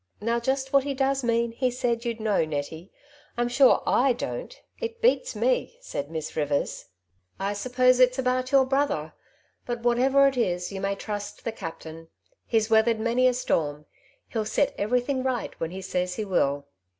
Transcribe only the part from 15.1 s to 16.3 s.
right when he says he